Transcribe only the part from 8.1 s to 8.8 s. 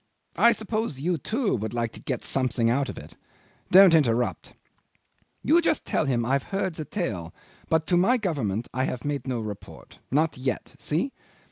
Government